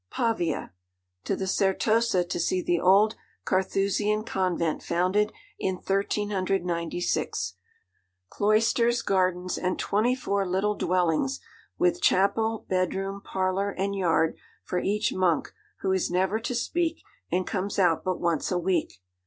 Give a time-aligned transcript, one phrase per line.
[0.09, 0.73] 'Pavia.
[1.25, 3.15] To the Certosa to see the old
[3.45, 7.53] Carthusian Convent founded in 1396;
[8.27, 11.39] cloisters, gardens, and twenty four little dwellings,
[11.77, 17.45] with chapel, bedroom, parlour, and yard for each monk, who is never to speak, and
[17.45, 19.01] comes out but once a week.